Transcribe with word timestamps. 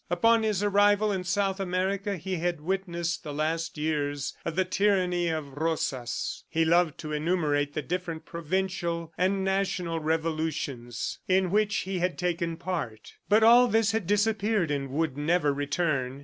Upon 0.09 0.41
his 0.41 0.63
arrival 0.63 1.11
in 1.11 1.23
South 1.23 1.59
America, 1.59 2.17
he 2.17 2.37
had 2.37 2.59
witnessed 2.59 3.23
the 3.23 3.31
last 3.31 3.77
years 3.77 4.35
of 4.43 4.55
the 4.55 4.65
tyranny 4.65 5.27
of 5.27 5.53
Rosas. 5.61 6.43
He 6.49 6.65
loved 6.65 6.97
to 7.01 7.11
enumerate 7.13 7.75
the 7.75 7.83
different 7.83 8.25
provincial 8.25 9.13
and 9.15 9.43
national 9.43 9.99
revolutions 9.99 11.19
in 11.27 11.51
which 11.51 11.75
he 11.85 11.99
had 11.99 12.17
taken 12.17 12.57
part. 12.57 13.17
But 13.29 13.43
all 13.43 13.67
this 13.67 13.91
had 13.91 14.07
disappeared 14.07 14.71
and 14.71 14.89
would 14.89 15.17
never 15.17 15.53
return. 15.53 16.19